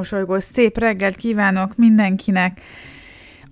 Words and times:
mosolygós 0.00 0.44
szép 0.44 0.78
reggelt 0.78 1.16
kívánok 1.16 1.76
mindenkinek! 1.76 2.60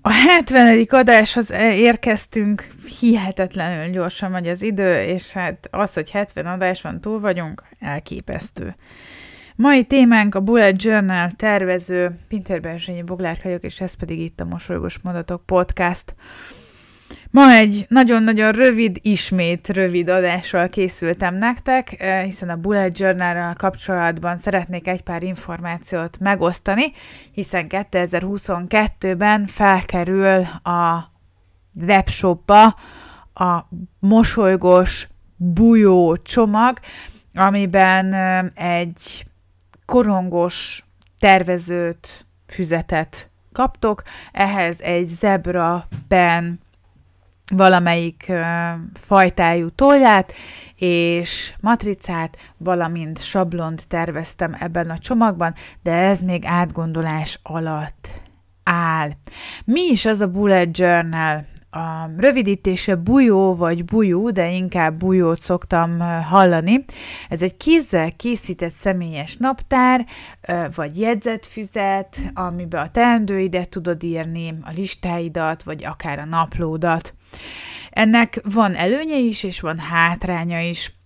A 0.01 0.11
70. 0.11 0.87
adáshoz 0.89 1.51
érkeztünk, 1.73 2.69
hihetetlenül 3.01 3.93
gyorsan 3.93 4.30
megy 4.30 4.48
az 4.48 4.62
idő, 4.62 5.03
és 5.03 5.33
hát 5.33 5.69
az, 5.71 5.95
hogy 5.95 6.11
70 6.11 6.47
adás 6.47 6.83
van, 6.83 7.01
túl 7.01 7.21
vagyunk, 7.21 7.62
elképesztő. 7.80 8.77
Mai 9.57 9.84
témánk 9.84 10.34
a 10.34 10.41
Bullet 10.41 10.83
Journal 10.83 11.30
tervező, 11.37 12.19
Pinter 12.29 12.61
Berzsényi 12.61 13.03
Boglár 13.03 13.39
vagyok, 13.42 13.62
és 13.62 13.80
ez 13.80 13.95
pedig 13.95 14.20
itt 14.20 14.41
a 14.41 14.45
Mosolygós 14.45 14.98
Mondatok 14.98 15.47
Podcast. 15.47 16.15
Ma 17.30 17.53
egy 17.53 17.87
nagyon-nagyon 17.89 18.53
rövid, 18.53 18.98
ismét 19.03 19.69
rövid 19.69 20.09
adással 20.09 20.69
készültem 20.69 21.34
nektek, 21.34 22.01
eh, 22.01 22.23
hiszen 22.23 22.48
a 22.48 22.57
Bullet 22.57 22.98
journal 22.98 23.55
kapcsolatban 23.55 24.37
szeretnék 24.37 24.89
egy 24.89 25.03
pár 25.03 25.23
információt 25.23 26.19
megosztani, 26.19 26.93
hiszen 27.33 27.67
2022-ben 27.69 29.47
felkerül 29.47 30.47
a 30.62 31.12
webshopba 31.87 32.77
a 33.34 33.69
mosolygós 33.98 35.09
bujó 35.37 36.17
csomag, 36.17 36.79
amiben 37.34 38.12
eh, 38.12 38.45
egy 38.55 39.27
korongos 39.87 40.84
tervezőt, 41.19 42.27
füzetet 42.47 43.31
kaptok, 43.53 44.03
ehhez 44.33 44.81
egy 44.81 45.06
zebra 45.06 45.89
pen 46.09 46.61
valamelyik 47.50 48.32
fajtájú 48.94 49.68
tollát 49.68 50.32
és 50.77 51.54
matricát, 51.60 52.36
valamint 52.56 53.22
sablont 53.22 53.88
terveztem 53.88 54.56
ebben 54.60 54.91
a 54.91 54.98
csomagban, 54.98 55.54
de 55.82 55.92
ez 55.92 56.20
még 56.20 56.44
átgondolás 56.46 57.41
alatt 57.42 58.08
áll. 58.62 59.10
Mi 59.64 59.80
is 59.80 60.04
az 60.04 60.20
a 60.20 60.28
bullet 60.28 60.78
journal? 60.78 61.44
A 61.70 62.11
rövidítése 62.16 62.97
bujó 62.97 63.55
vagy 63.55 63.84
bujú, 63.84 64.30
de 64.30 64.50
inkább 64.50 64.98
bujót 64.98 65.41
szoktam 65.41 66.00
hallani. 66.22 66.84
Ez 67.28 67.42
egy 67.42 67.56
kézzel 67.56 68.12
készített 68.12 68.72
személyes 68.72 69.36
naptár, 69.36 70.06
vagy 70.75 70.98
jegyzetfüzet, 70.98 72.20
amiben 72.34 72.83
a 72.84 72.91
teendőidet 72.91 73.69
tudod 73.69 74.02
írni, 74.02 74.55
a 74.62 74.70
listáidat, 74.77 75.62
vagy 75.62 75.84
akár 75.84 76.19
a 76.19 76.25
naplódat. 76.25 77.14
Ennek 77.91 78.41
van 78.44 78.75
előnye 78.75 79.19
is, 79.19 79.42
és 79.42 79.60
van 79.60 79.78
hátránya 79.78 80.60
is. 80.60 80.97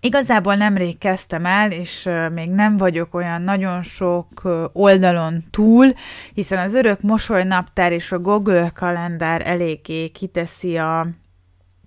Igazából 0.00 0.54
nemrég 0.54 0.98
kezdtem 0.98 1.46
el, 1.46 1.72
és 1.72 2.08
még 2.32 2.50
nem 2.50 2.76
vagyok 2.76 3.14
olyan 3.14 3.42
nagyon 3.42 3.82
sok 3.82 4.42
oldalon 4.72 5.42
túl, 5.50 5.92
hiszen 6.34 6.58
az 6.58 6.74
örök 6.74 7.00
mosolynaptár 7.00 7.92
és 7.92 8.12
a 8.12 8.18
Google 8.18 8.70
kalendár 8.74 9.46
eléggé 9.46 10.08
kiteszi 10.08 10.76
a 10.76 11.06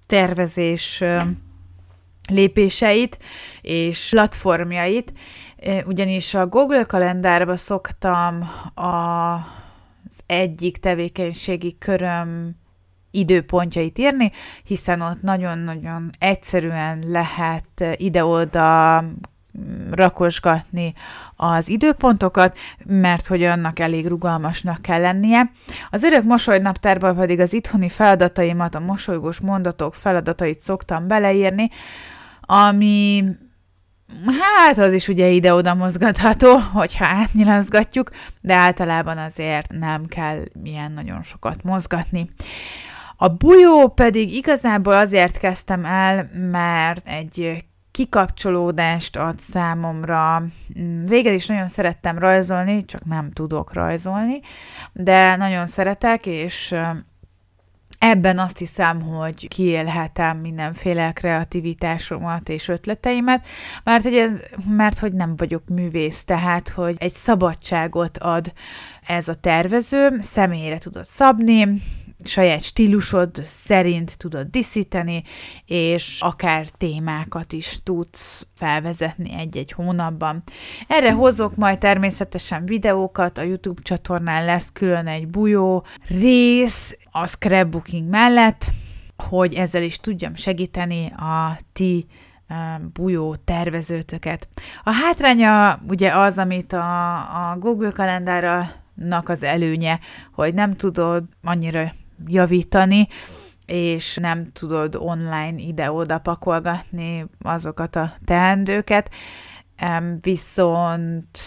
tervezés 0.08 1.04
lépéseit 2.30 3.20
és 3.62 4.08
platformjait, 4.10 5.14
ugyanis 5.86 6.34
a 6.34 6.48
Google 6.48 6.84
kalendárba 6.84 7.58
szoktam 7.58 8.50
az 8.74 10.20
egyik 10.26 10.78
tevékenységi 10.78 11.78
köröm 11.78 12.56
időpontjait 13.14 14.00
írni, 14.00 14.32
hiszen 14.64 15.02
ott 15.02 15.22
nagyon-nagyon 15.22 16.10
egyszerűen 16.20 17.04
lehet 17.08 17.96
ide-oda 17.96 19.02
mm, 19.02 19.92
rakosgatni 19.92 20.94
az 21.36 21.70
időpontokat, 21.70 22.58
mert 22.86 23.28
hogy 23.28 23.44
annak 23.44 23.80
elég 23.80 24.08
rugalmasnak 24.08 24.82
kell 24.82 25.02
lennie. 25.02 25.50
Az 25.90 26.04
örök 26.04 26.24
mosolynaptárban 26.24 27.16
pedig 27.16 27.40
az 27.40 27.54
itthoni 27.54 27.90
feladataimat, 27.90 28.76
a 28.76 28.80
mosolygós 28.80 29.40
mondatok 29.40 29.96
feladatait 29.96 30.60
szoktam 30.62 31.08
beleírni, 31.08 31.70
ami 32.42 33.24
Hát 34.42 34.78
az 34.78 34.94
is 34.94 35.08
ugye 35.08 35.28
ide-oda 35.28 35.74
mozgatható, 35.74 36.58
hogyha 36.74 37.06
átnyilazgatjuk, 37.08 38.10
de 38.42 38.54
általában 38.54 39.18
azért 39.18 39.72
nem 39.72 40.06
kell 40.06 40.40
ilyen 40.64 40.92
nagyon 40.92 41.24
sokat 41.24 41.64
mozgatni. 41.64 42.30
A 43.24 43.28
bujó 43.28 43.88
pedig 43.88 44.34
igazából 44.34 44.94
azért 44.94 45.38
kezdtem 45.38 45.86
el, 45.86 46.30
mert 46.52 47.08
egy 47.08 47.66
kikapcsolódást 47.92 49.16
ad 49.16 49.40
számomra. 49.40 50.44
Régen 51.08 51.34
is 51.34 51.46
nagyon 51.46 51.68
szerettem 51.68 52.20
rajzolni, 52.20 52.86
csak 52.86 53.06
nem 53.06 53.32
tudok 53.32 53.74
rajzolni, 53.74 54.40
de 54.94 55.36
nagyon 55.36 55.68
szeretek, 55.68 56.26
és 56.26 56.76
ebben 57.98 58.40
azt 58.40 58.58
hiszem, 58.58 59.02
hogy 59.02 59.48
kiélhetem 59.48 60.38
mindenféle 60.38 61.12
kreativitásomat 61.12 62.50
és 62.50 62.68
ötleteimet, 62.68 63.46
mert 63.84 64.04
hogy, 64.04 64.16
ez, 64.16 64.32
mert 64.70 65.00
hogy 65.00 65.14
nem 65.14 65.36
vagyok 65.36 65.64
művész, 65.68 66.24
tehát 66.24 66.70
hogy 66.70 66.96
egy 67.00 67.14
szabadságot 67.14 68.18
ad 68.18 68.54
ez 69.08 69.28
a 69.28 69.34
tervező, 69.34 70.18
személyre 70.22 70.78
tudod 70.78 71.06
szabni, 71.06 71.68
saját 72.28 72.62
stílusod 72.62 73.42
szerint 73.44 74.18
tudod 74.18 74.48
diszíteni, 74.48 75.24
és 75.66 76.18
akár 76.22 76.66
témákat 76.66 77.54
is 77.54 77.80
tudsz 77.84 78.48
felvezetni 78.56 79.34
egy-egy 79.38 79.72
hónapban. 79.72 80.44
Erre 80.88 81.12
hozok 81.12 81.56
majd 81.56 81.78
természetesen 81.78 82.66
videókat, 82.66 83.38
a 83.38 83.42
YouTube 83.42 83.82
csatornán 83.82 84.46
lesz 84.46 84.70
külön 84.74 85.08
egy 85.08 85.28
bujó 85.28 85.86
rész 86.08 86.98
a 87.12 87.26
scrapbooking 87.26 88.10
mellett, 88.10 88.66
hogy 89.30 89.54
ezzel 89.54 89.84
is 89.84 89.98
tudjam 89.98 90.36
segíteni 90.36 91.06
a 91.06 91.58
ti 91.74 92.06
bujó 92.94 93.36
tervezőtöket. 93.36 94.48
A 94.84 94.92
hátránya 94.92 95.80
ugye 95.88 96.16
az, 96.16 96.38
amit 96.38 96.74
a, 96.74 97.16
a 97.52 97.58
Google 97.58 97.92
kalendára 97.92 98.70
az 99.24 99.44
előnye, 99.44 100.00
hogy 100.32 100.54
nem 100.54 100.74
tudod 100.74 101.24
annyira 101.44 101.92
javítani, 102.28 103.08
és 103.66 104.16
nem 104.16 104.52
tudod 104.52 104.96
online 104.96 105.56
ide-oda 105.58 106.18
pakolgatni 106.18 107.26
azokat 107.42 107.96
a 107.96 108.14
teendőket, 108.26 109.10
viszont 110.22 111.38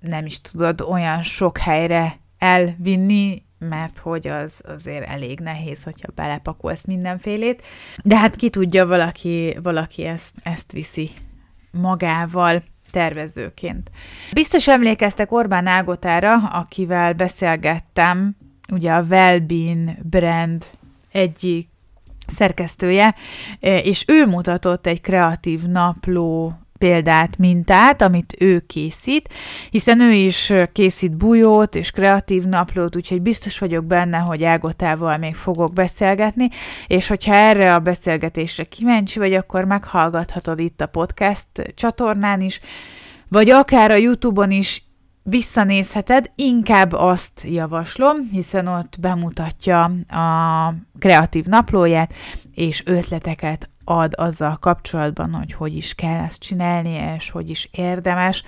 nem 0.00 0.26
is 0.26 0.40
tudod 0.40 0.80
olyan 0.80 1.22
sok 1.22 1.58
helyre 1.58 2.18
elvinni, 2.38 3.42
mert 3.58 3.98
hogy 3.98 4.28
az 4.28 4.62
azért 4.66 5.08
elég 5.08 5.40
nehéz, 5.40 5.84
hogyha 5.84 6.12
belepakolsz 6.14 6.84
mindenfélét. 6.84 7.62
De 8.02 8.16
hát 8.16 8.36
ki 8.36 8.50
tudja, 8.50 8.86
valaki, 8.86 9.56
valaki 9.62 10.04
ezt, 10.04 10.34
ezt 10.42 10.72
viszi 10.72 11.10
magával 11.70 12.62
tervezőként. 12.90 13.90
Biztos 14.32 14.68
emlékeztek 14.68 15.32
Orbán 15.32 15.66
Ágotára, 15.66 16.36
akivel 16.36 17.12
beszélgettem 17.12 18.36
ugye 18.72 18.92
a 18.92 19.02
Wellbeing 19.02 19.90
brand 20.02 20.64
egyik 21.12 21.68
szerkesztője, 22.26 23.14
e, 23.60 23.78
és 23.78 24.04
ő 24.06 24.26
mutatott 24.26 24.86
egy 24.86 25.00
kreatív 25.00 25.62
napló 25.62 26.58
példát, 26.78 27.38
mintát, 27.38 28.02
amit 28.02 28.36
ő 28.38 28.60
készít, 28.66 29.34
hiszen 29.70 30.00
ő 30.00 30.12
is 30.12 30.52
készít 30.72 31.16
bujót 31.16 31.74
és 31.74 31.90
kreatív 31.90 32.44
naplót, 32.44 32.96
úgyhogy 32.96 33.22
biztos 33.22 33.58
vagyok 33.58 33.84
benne, 33.84 34.18
hogy 34.18 34.44
Ágotával 34.44 35.16
még 35.16 35.34
fogok 35.34 35.72
beszélgetni, 35.72 36.48
és 36.86 37.06
hogyha 37.06 37.34
erre 37.34 37.74
a 37.74 37.78
beszélgetésre 37.78 38.64
kíváncsi 38.64 39.18
vagy, 39.18 39.34
akkor 39.34 39.64
meghallgathatod 39.64 40.58
itt 40.58 40.80
a 40.80 40.86
podcast 40.86 41.46
csatornán 41.74 42.40
is, 42.40 42.60
vagy 43.28 43.50
akár 43.50 43.90
a 43.90 43.96
YouTube-on 43.96 44.50
is 44.50 44.87
visszanézheted, 45.28 46.30
inkább 46.34 46.92
azt 46.92 47.42
javaslom, 47.44 48.16
hiszen 48.30 48.66
ott 48.66 48.96
bemutatja 49.00 49.84
a 50.08 50.74
kreatív 50.98 51.44
naplóját, 51.44 52.14
és 52.54 52.82
ötleteket 52.86 53.68
ad 53.84 54.12
azzal 54.16 54.56
kapcsolatban, 54.56 55.32
hogy 55.34 55.52
hogy 55.52 55.76
is 55.76 55.94
kell 55.94 56.24
ezt 56.24 56.40
csinálni, 56.40 57.14
és 57.16 57.30
hogy 57.30 57.50
is 57.50 57.68
érdemes. 57.72 58.42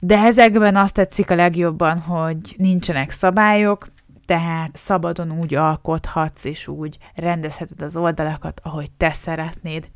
De 0.00 0.18
ezekben 0.18 0.76
azt 0.76 0.94
tetszik 0.94 1.30
a 1.30 1.34
legjobban, 1.34 1.98
hogy 1.98 2.54
nincsenek 2.56 3.10
szabályok, 3.10 3.86
tehát 4.30 4.76
szabadon 4.76 5.38
úgy 5.38 5.54
alkothatsz, 5.54 6.44
és 6.44 6.68
úgy 6.68 6.98
rendezheted 7.14 7.82
az 7.82 7.96
oldalakat, 7.96 8.60
ahogy 8.64 8.90
te 8.90 9.12
szeretnéd. 9.12 9.88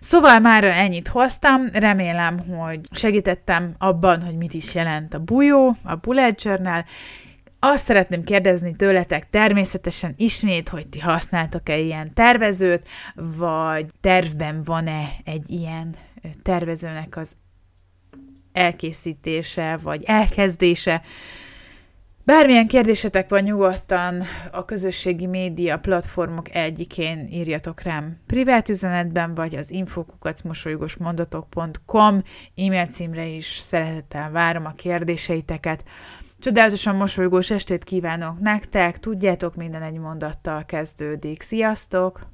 Szóval 0.00 0.38
már 0.38 0.64
ennyit 0.64 1.08
hoztam, 1.08 1.66
remélem, 1.72 2.38
hogy 2.38 2.80
segítettem 2.90 3.74
abban, 3.78 4.22
hogy 4.22 4.36
mit 4.36 4.54
is 4.54 4.74
jelent 4.74 5.14
a 5.14 5.18
bujó, 5.18 5.76
a 5.82 5.94
bullet 5.94 6.42
journal, 6.42 6.84
azt 7.58 7.84
szeretném 7.84 8.24
kérdezni 8.24 8.76
tőletek 8.76 9.30
természetesen 9.30 10.14
ismét, 10.16 10.68
hogy 10.68 10.88
ti 10.88 11.00
használtok-e 11.00 11.78
ilyen 11.78 12.14
tervezőt, 12.14 12.88
vagy 13.14 13.86
tervben 14.00 14.62
van-e 14.62 15.08
egy 15.24 15.50
ilyen 15.50 15.94
tervezőnek 16.42 17.16
az 17.16 17.36
elkészítése, 18.52 19.78
vagy 19.82 20.02
elkezdése. 20.04 21.02
Bármilyen 22.26 22.66
kérdésetek 22.66 23.28
van 23.28 23.42
nyugodtan 23.42 24.22
a 24.52 24.64
közösségi 24.64 25.26
média 25.26 25.78
platformok 25.78 26.54
egyikén 26.54 27.26
írjatok 27.30 27.80
rám 27.80 28.20
privát 28.26 28.68
üzenetben, 28.68 29.34
vagy 29.34 29.54
az 29.54 29.70
infokukacmosolygosmondatok.com 29.70 32.22
e-mail 32.56 32.86
címre 32.86 33.26
is 33.26 33.46
szeretettel 33.46 34.30
várom 34.30 34.66
a 34.66 34.72
kérdéseiteket. 34.72 35.84
Csodálatosan 36.38 36.96
mosolygós 36.96 37.50
estét 37.50 37.84
kívánok 37.84 38.40
nektek, 38.40 38.98
tudjátok, 38.98 39.54
minden 39.54 39.82
egy 39.82 39.98
mondattal 39.98 40.64
kezdődik. 40.64 41.42
Sziasztok! 41.42 42.33